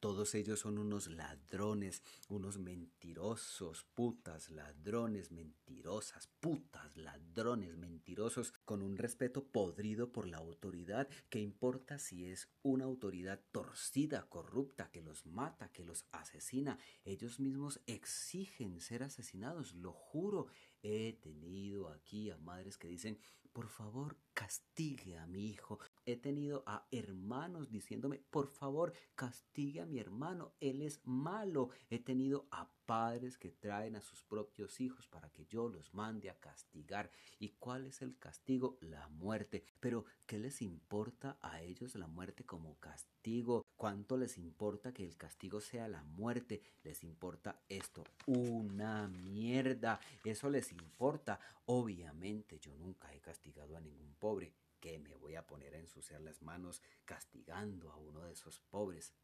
[0.00, 8.96] Todos ellos son unos ladrones, unos mentirosos, putas, ladrones, mentirosas, putas, ladrones, mentirosos, con un
[8.96, 15.26] respeto podrido por la autoridad, que importa si es una autoridad torcida, corrupta, que los
[15.26, 16.78] mata, que los asesina.
[17.04, 20.46] Ellos mismos exigen ser asesinados, lo juro.
[20.82, 23.18] He tenido aquí a madres que dicen,
[23.52, 25.78] por favor, castigue a mi hijo.
[26.10, 31.70] He tenido a hermanos diciéndome, por favor, castigue a mi hermano, él es malo.
[31.88, 36.28] He tenido a padres que traen a sus propios hijos para que yo los mande
[36.28, 37.12] a castigar.
[37.38, 38.76] ¿Y cuál es el castigo?
[38.80, 39.64] La muerte.
[39.78, 43.64] Pero, ¿qué les importa a ellos la muerte como castigo?
[43.76, 46.60] ¿Cuánto les importa que el castigo sea la muerte?
[46.82, 50.00] Les importa esto, una mierda.
[50.24, 51.38] Eso les importa.
[51.66, 54.52] Obviamente yo nunca he castigado a ningún pobre.
[54.80, 59.14] ¿Qué me voy a poner a ensuciar las manos castigando a uno de esos pobres?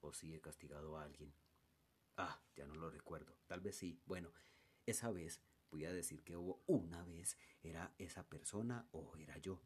[0.00, 1.34] ¿O si he castigado a alguien?
[2.16, 3.36] Ah, ya no lo recuerdo.
[3.46, 4.00] Tal vez sí.
[4.06, 4.32] Bueno,
[4.86, 9.60] esa vez voy a decir que hubo una vez, era esa persona o era yo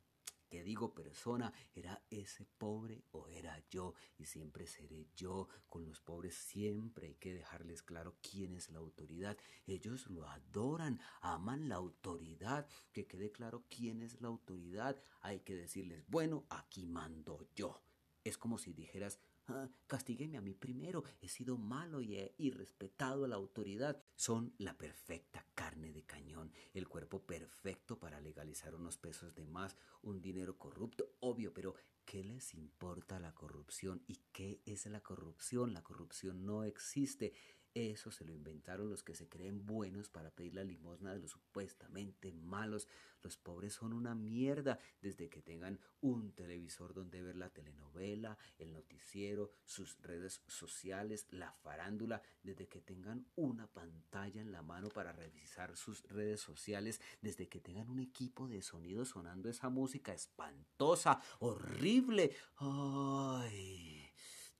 [0.54, 5.48] que digo persona, era ese pobre o era yo, y siempre seré yo.
[5.68, 9.36] Con los pobres siempre hay que dejarles claro quién es la autoridad.
[9.66, 12.68] Ellos lo adoran, aman la autoridad.
[12.92, 14.96] Que quede claro quién es la autoridad.
[15.22, 17.82] Hay que decirles, bueno, aquí mando yo.
[18.22, 23.28] Es como si dijeras, Ah, a mí primero, he sido malo y he irrespetado a
[23.28, 24.02] la autoridad.
[24.16, 29.76] Son la perfecta carne de cañón, el cuerpo perfecto para legalizar unos pesos de más,
[30.02, 31.74] un dinero corrupto, obvio, pero
[32.04, 34.04] ¿qué les importa la corrupción?
[34.06, 35.74] ¿Y qué es la corrupción?
[35.74, 37.32] La corrupción no existe.
[37.74, 41.32] Eso se lo inventaron los que se creen buenos para pedir la limosna de los
[41.32, 42.86] supuestamente malos.
[43.20, 48.72] Los pobres son una mierda desde que tengan un televisor donde ver la telenovela, el
[48.72, 55.10] noticiero, sus redes sociales, la farándula, desde que tengan una pantalla en la mano para
[55.10, 61.20] revisar sus redes sociales, desde que tengan un equipo de sonido sonando esa música espantosa,
[61.40, 62.36] horrible.
[62.56, 64.03] Ay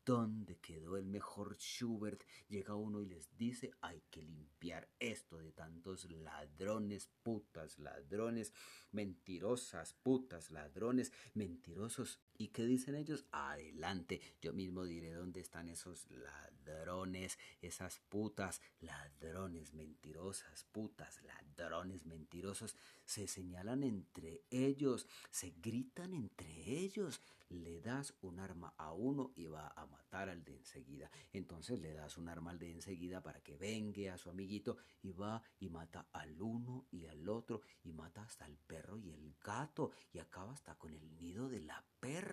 [0.04, 2.22] ¿Dónde quedó el mejor Schubert?
[2.48, 8.52] Llega uno y les dice, hay que limpiar esto de tantos ladrones, putas, ladrones,
[8.92, 12.20] mentirosas, putas, ladrones, mentirosos.
[12.36, 13.24] ¿Y qué dicen ellos?
[13.30, 22.76] Adelante, yo mismo diré dónde están esos ladrones, esas putas, ladrones, mentirosas, putas, ladrones, mentirosos.
[23.04, 27.20] Se señalan entre ellos, se gritan entre ellos
[27.50, 31.10] le das un arma a uno y va a matar al de enseguida.
[31.32, 35.12] Entonces le das un arma al de enseguida para que vengue a su amiguito y
[35.12, 39.34] va y mata al uno y al otro y mata hasta el perro y el
[39.42, 42.23] gato y acaba hasta con el nido de la perra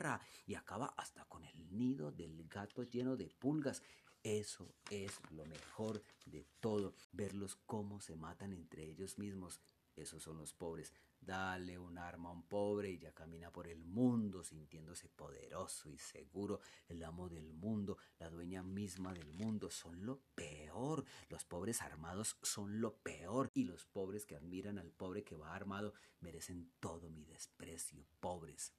[0.45, 3.83] y acaba hasta con el nido del gato lleno de pulgas.
[4.23, 9.59] Eso es lo mejor de todo, verlos cómo se matan entre ellos mismos.
[9.95, 10.93] Esos son los pobres.
[11.19, 15.97] Dale un arma a un pobre y ya camina por el mundo sintiéndose poderoso y
[15.97, 19.69] seguro, el amo del mundo, la dueña misma del mundo.
[19.69, 21.03] Son lo peor.
[21.29, 23.51] Los pobres armados son lo peor.
[23.53, 28.05] Y los pobres que admiran al pobre que va armado merecen todo mi desprecio.
[28.19, 28.73] Pobres.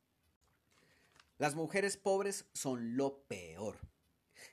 [1.43, 3.81] Las mujeres pobres son lo peor.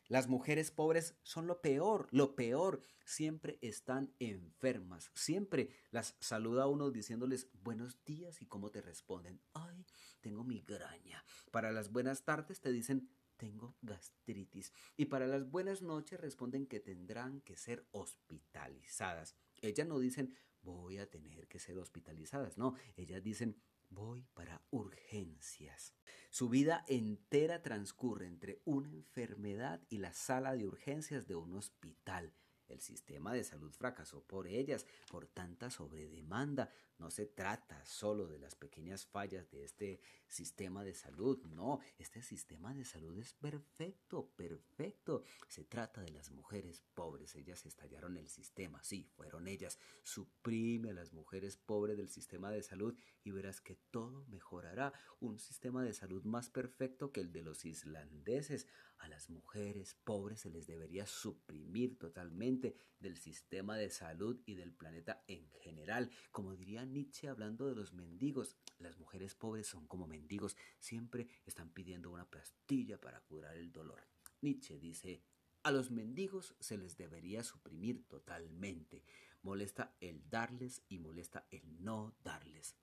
[0.08, 2.82] Las mujeres pobres son lo peor, lo peor.
[3.06, 5.12] Siempre están enfermas.
[5.14, 9.40] Siempre las saluda uno diciéndoles buenos días y cómo te responden.
[9.54, 9.86] Ay,
[10.20, 11.24] tengo migraña.
[11.52, 14.74] Para las buenas tardes te dicen tengo gastritis.
[14.98, 19.36] Y para las buenas noches responden que tendrán que ser hospitalizadas.
[19.62, 22.58] Ellas no dicen voy a tener que ser hospitalizadas.
[22.58, 25.96] No, ellas dicen voy para urgencias.
[26.30, 32.34] Su vida entera transcurre entre una enfermedad y la sala de urgencias de un hospital.
[32.70, 36.72] El sistema de salud fracasó por ellas, por tanta sobredemanda.
[37.00, 42.22] No se trata solo de las pequeñas fallas de este sistema de salud, no, este
[42.22, 45.24] sistema de salud es perfecto, perfecto.
[45.48, 49.80] Se trata de las mujeres pobres, ellas estallaron el sistema, sí, fueron ellas.
[50.04, 54.94] Suprime a las mujeres pobres del sistema de salud y verás que todo mejorará.
[55.22, 58.68] Un sistema de salud más perfecto que el de los islandeses.
[59.00, 64.74] A las mujeres pobres se les debería suprimir totalmente del sistema de salud y del
[64.74, 66.12] planeta en general.
[66.32, 71.70] Como diría Nietzsche hablando de los mendigos, las mujeres pobres son como mendigos, siempre están
[71.70, 74.06] pidiendo una pastilla para curar el dolor.
[74.42, 75.24] Nietzsche dice,
[75.64, 79.04] a los mendigos se les debería suprimir totalmente.
[79.42, 82.76] Molesta el darles y molesta el no darles.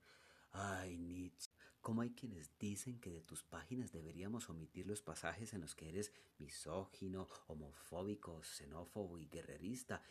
[0.51, 1.46] Ay, Nietzsche,
[1.81, 5.89] ¿cómo hay quienes dicen que de tus páginas deberíamos omitir los pasajes en los que
[5.89, 10.01] eres misógino, homofóbico, xenófobo y guerrerista?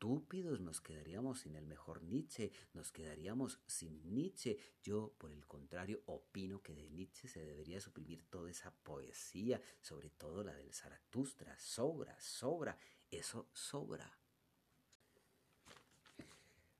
[0.00, 4.58] estúpidos, nos quedaríamos sin el mejor Nietzsche, nos quedaríamos sin Nietzsche.
[4.82, 10.08] Yo, por el contrario, opino que de Nietzsche se debería suprimir toda esa poesía, sobre
[10.08, 11.58] todo la del Zaratustra.
[11.58, 12.78] Sobra, sobra,
[13.10, 14.10] eso sobra.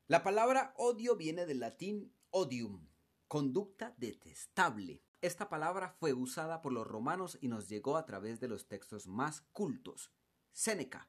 [0.06, 2.88] La palabra odio viene del latín odium,
[3.30, 5.04] conducta detestable.
[5.20, 9.06] Esta palabra fue usada por los romanos y nos llegó a través de los textos
[9.06, 10.10] más cultos.
[10.50, 11.08] Séneca,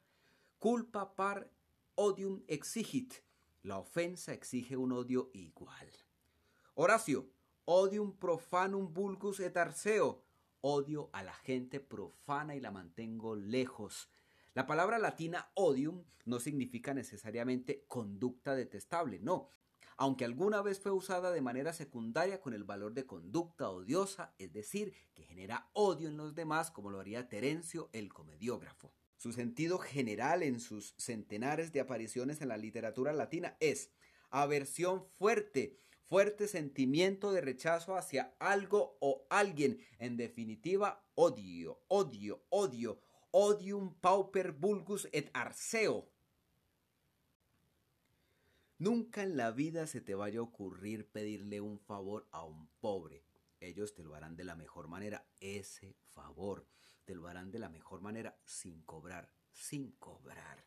[0.60, 1.50] culpa par
[1.96, 3.12] odium exigit.
[3.64, 5.90] La ofensa exige un odio igual.
[6.74, 7.28] Horacio,
[7.64, 10.22] odium profanum vulgus et arceo.
[10.60, 14.08] Odio a la gente profana y la mantengo lejos.
[14.54, 19.50] La palabra latina odium no significa necesariamente conducta detestable, no.
[19.96, 24.52] Aunque alguna vez fue usada de manera secundaria con el valor de conducta odiosa, es
[24.52, 28.92] decir, que genera odio en los demás, como lo haría Terencio el comediógrafo.
[29.16, 33.92] Su sentido general en sus centenares de apariciones en la literatura latina es
[34.30, 35.78] aversión fuerte,
[36.08, 39.78] fuerte sentimiento de rechazo hacia algo o alguien.
[39.98, 46.11] En definitiva, odio, odio, odio, odium pauper vulgus et arceo.
[48.82, 53.24] Nunca en la vida se te vaya a ocurrir pedirle un favor a un pobre.
[53.60, 56.66] Ellos te lo harán de la mejor manera, ese favor
[57.04, 60.66] te lo harán de la mejor manera sin cobrar, sin cobrar,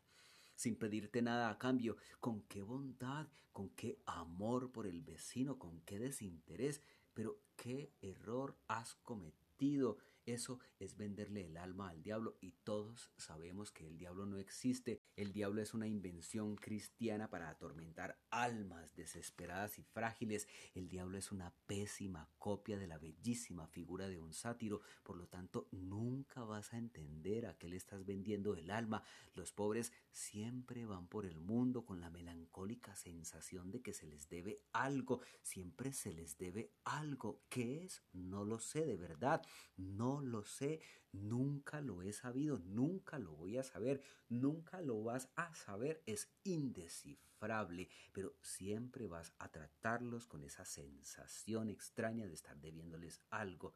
[0.54, 1.98] sin pedirte nada a cambio.
[2.18, 6.80] Con qué bondad, con qué amor por el vecino, con qué desinterés,
[7.12, 13.70] pero qué error has cometido eso es venderle el alma al diablo y todos sabemos
[13.70, 15.00] que el diablo no existe.
[15.16, 20.46] El diablo es una invención cristiana para atormentar almas desesperadas y frágiles.
[20.74, 24.82] El diablo es una pésima copia de la bellísima figura de un sátiro.
[25.02, 29.04] Por lo tanto, nunca vas a entender a qué le estás vendiendo el alma.
[29.34, 34.28] Los pobres siempre van por el mundo con la melancólica sensación de que se les
[34.28, 35.22] debe algo.
[35.40, 37.40] Siempre se les debe algo.
[37.48, 38.02] ¿Qué es?
[38.12, 39.40] No lo sé de verdad.
[39.78, 40.80] No lo sé,
[41.12, 46.28] nunca lo he sabido, nunca lo voy a saber, nunca lo vas a saber, es
[46.44, 53.74] indescifrable, pero siempre vas a tratarlos con esa sensación extraña de estar debiéndoles algo.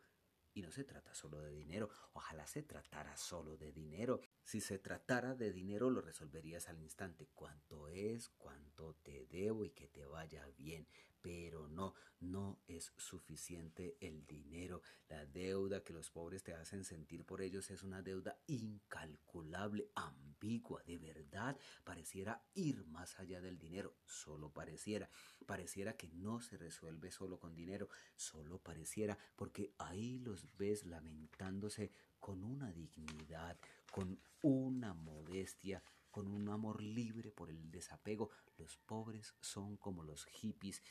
[0.52, 4.20] Y no se trata solo de dinero, ojalá se tratara solo de dinero.
[4.42, 7.28] Si se tratara de dinero lo resolverías al instante.
[7.34, 8.28] ¿Cuánto es?
[8.30, 9.64] ¿Cuánto te debo?
[9.64, 10.88] Y que te vaya bien
[11.22, 14.82] pero no, no es suficiente el dinero.
[15.08, 20.82] La deuda que los pobres te hacen sentir por ellos es una deuda incalculable, ambigua,
[20.84, 21.58] de verdad.
[21.84, 25.10] Pareciera ir más allá del dinero, solo pareciera.
[25.46, 31.92] Pareciera que no se resuelve solo con dinero, solo pareciera, porque ahí los ves lamentándose
[32.18, 33.58] con una dignidad,
[33.90, 38.30] con una modestia, con un amor libre por el desapego.
[38.56, 40.82] Los pobres son como los hippies,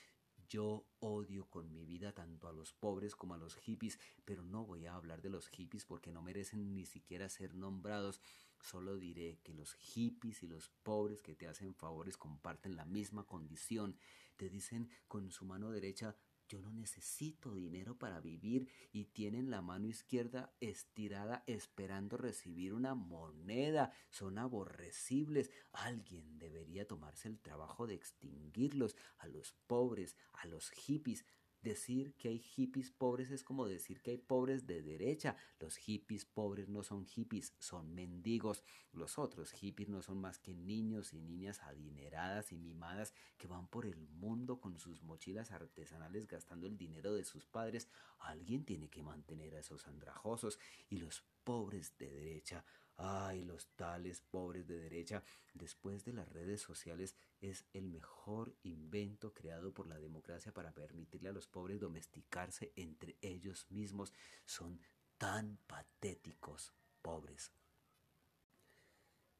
[0.49, 4.65] yo odio con mi vida tanto a los pobres como a los hippies, pero no
[4.65, 8.19] voy a hablar de los hippies porque no merecen ni siquiera ser nombrados.
[8.59, 13.25] Solo diré que los hippies y los pobres que te hacen favores comparten la misma
[13.25, 13.97] condición.
[14.35, 16.15] Te dicen con su mano derecha
[16.49, 22.95] yo no necesito dinero para vivir y tienen la mano izquierda estirada esperando recibir una
[22.95, 23.91] moneda.
[24.09, 25.51] Son aborrecibles.
[25.71, 31.23] Alguien debería tomarse el trabajo de extinguirlos a los pobres, a los hippies,
[31.61, 35.35] Decir que hay hippies pobres es como decir que hay pobres de derecha.
[35.59, 38.63] Los hippies pobres no son hippies, son mendigos.
[38.93, 43.67] Los otros hippies no son más que niños y niñas adineradas y mimadas que van
[43.67, 47.89] por el mundo con sus mochilas artesanales gastando el dinero de sus padres.
[48.19, 52.63] Alguien tiene que mantener a esos andrajosos y los pobres de derecha
[53.01, 55.23] Ay, los tales pobres de derecha,
[55.53, 61.29] después de las redes sociales, es el mejor invento creado por la democracia para permitirle
[61.29, 64.13] a los pobres domesticarse entre ellos mismos.
[64.45, 64.81] Son
[65.17, 67.53] tan patéticos, pobres.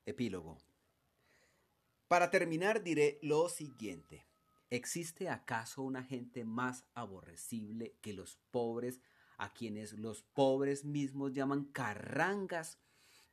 [0.05, 0.57] Epílogo.
[2.07, 4.26] Para terminar diré lo siguiente.
[4.70, 9.01] ¿Existe acaso una gente más aborrecible que los pobres,
[9.38, 12.80] a quienes los pobres mismos llaman carrangas?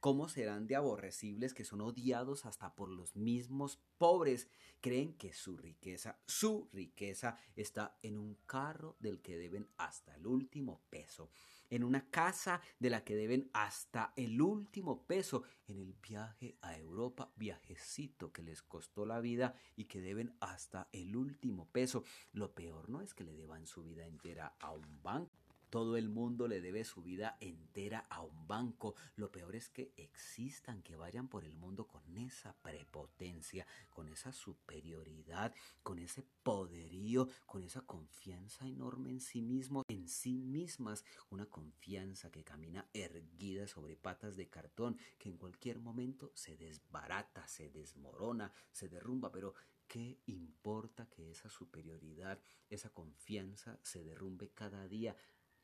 [0.06, 4.46] ¿Cómo serán de aborrecibles que son odiados hasta por los mismos pobres?
[4.80, 10.28] Creen que su riqueza, su riqueza está en un carro del que deben hasta el
[10.28, 11.32] último peso,
[11.70, 16.78] en una casa de la que deben hasta el último peso, en el viaje a
[16.78, 22.04] Europa, viajecito que les costó la vida y que deben hasta el último peso.
[22.30, 25.45] Lo peor no es que le deban su vida entera a un banco
[25.76, 28.94] todo el mundo le debe su vida entera a un banco.
[29.14, 34.32] Lo peor es que existan, que vayan por el mundo con esa prepotencia, con esa
[34.32, 41.04] superioridad, con ese poderío, con esa confianza enorme en sí mismos, en sí mismas.
[41.28, 47.46] Una confianza que camina erguida sobre patas de cartón, que en cualquier momento se desbarata,
[47.48, 49.52] se desmorona, se derrumba, pero
[49.88, 55.16] ¿Qué importa que esa superioridad, esa confianza se derrumbe cada día?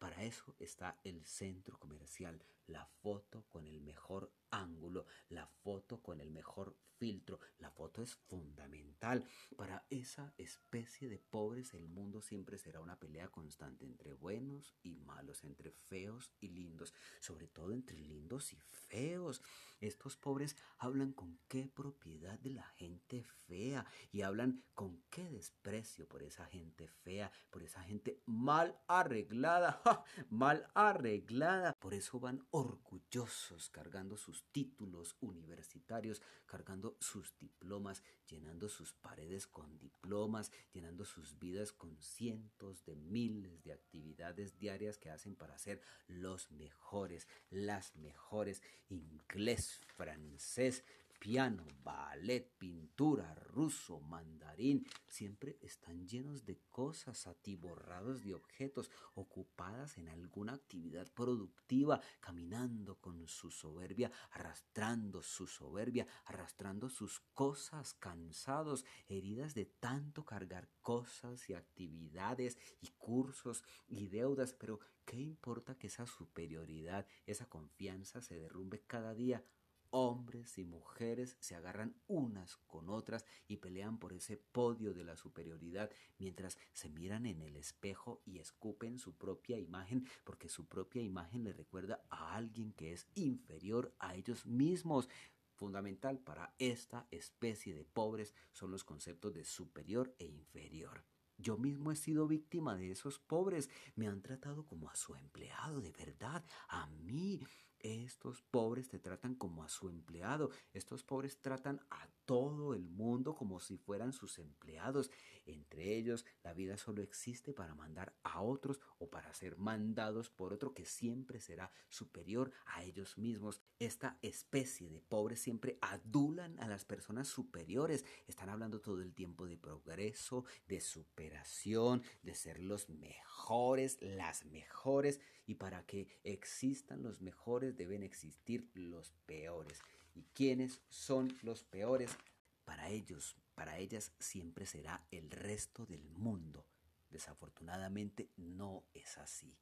[0.03, 6.21] Para eso está el centro comercial, la foto con el mejor ángulo, la foto con
[6.21, 7.41] el mejor filtro.
[7.59, 9.27] La foto es fundamental.
[9.57, 14.95] Para esa especie de pobres el mundo siempre será una pelea constante entre buenos y
[14.95, 19.43] malos, entre feos y lindos, sobre todo entre lindos y feos.
[19.81, 26.07] Estos pobres hablan con qué propiedad de la gente fea y hablan con qué desprecio
[26.07, 29.83] por esa gente fea, por esa gente mal arreglada,
[30.31, 31.73] mal arreglada.
[31.81, 34.17] Por eso van orgullosos cargando
[34.51, 42.85] títulos universitarios, cargando sus diplomas, llenando sus paredes con diplomas, llenando sus vidas con cientos
[42.85, 50.85] de miles de actividades diarias que hacen para ser los mejores, las mejores, inglés, francés,
[51.23, 60.09] piano, ballet, pintura, ruso, mandarín, siempre están llenos de cosas, atiborrados de objetos, ocupadas en
[60.09, 69.55] alguna actividad productiva, caminando con su soberbia, arrastrando su soberbia, arrastrando sus cosas, cansados, heridas
[69.55, 76.05] de tanto cargar cosas y actividades y cursos y deudas, pero ¿qué importa que esa
[76.05, 79.45] superioridad, esa confianza se derrumbe cada día?
[79.93, 85.17] Hombres y mujeres se agarran unas con otras y pelean por ese podio de la
[85.17, 91.03] superioridad mientras se miran en el espejo y escupen su propia imagen porque su propia
[91.03, 95.09] imagen le recuerda a alguien que es inferior a ellos mismos.
[95.55, 101.05] Fundamental para esta especie de pobres son los conceptos de superior e inferior.
[101.37, 103.69] Yo mismo he sido víctima de esos pobres.
[103.95, 107.41] Me han tratado como a su empleado, de verdad, a mí.
[107.83, 110.51] Estos pobres te tratan como a su empleado.
[110.73, 115.11] Estos pobres tratan a todo el mundo como si fueran sus empleados.
[115.45, 120.53] Entre ellos, la vida solo existe para mandar a otros o para ser mandados por
[120.53, 123.61] otro que siempre será superior a ellos mismos.
[123.79, 128.05] Esta especie de pobres siempre adulan a las personas superiores.
[128.27, 135.21] Están hablando todo el tiempo de progreso, de superación, de ser los mejores, las mejores.
[135.47, 139.81] Y para que existan los mejores deben existir los peores.
[140.15, 142.17] ¿Y quiénes son los peores?
[142.65, 146.67] Para ellos, para ellas siempre será el resto del mundo.
[147.11, 149.57] Desafortunadamente no es así.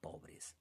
[0.00, 0.56] Pobres.